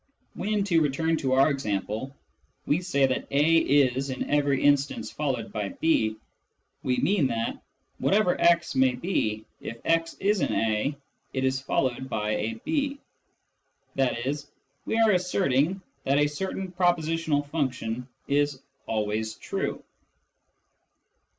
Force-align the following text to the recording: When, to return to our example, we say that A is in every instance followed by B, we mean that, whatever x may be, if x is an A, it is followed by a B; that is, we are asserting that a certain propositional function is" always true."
When, 0.33 0.63
to 0.63 0.81
return 0.81 1.15
to 1.17 1.33
our 1.33 1.51
example, 1.51 2.15
we 2.65 2.81
say 2.81 3.05
that 3.05 3.27
A 3.29 3.57
is 3.57 4.09
in 4.09 4.31
every 4.31 4.63
instance 4.63 5.11
followed 5.11 5.51
by 5.53 5.69
B, 5.79 6.15
we 6.81 6.97
mean 6.97 7.27
that, 7.27 7.61
whatever 7.99 8.35
x 8.41 8.73
may 8.73 8.95
be, 8.95 9.45
if 9.59 9.77
x 9.85 10.15
is 10.19 10.41
an 10.41 10.53
A, 10.53 10.97
it 11.33 11.43
is 11.45 11.61
followed 11.61 12.09
by 12.09 12.31
a 12.31 12.55
B; 12.65 12.97
that 13.93 14.25
is, 14.25 14.49
we 14.87 14.97
are 14.97 15.11
asserting 15.11 15.83
that 16.03 16.17
a 16.17 16.25
certain 16.25 16.71
propositional 16.71 17.47
function 17.51 18.07
is" 18.27 18.59
always 18.87 19.35
true." 19.35 19.83